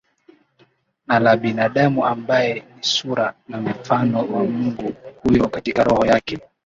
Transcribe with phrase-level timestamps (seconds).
[1.07, 4.93] na la binadamu ambaye ni sura na mfano wa Mungu
[5.23, 6.39] Huyo katika roho yake